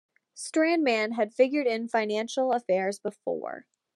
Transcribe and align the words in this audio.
Strandman 0.35 1.13
had 1.15 1.31
figured 1.31 1.67
in 1.67 1.87
financial 1.87 2.53
affairs 2.53 2.97
before. 2.97 3.67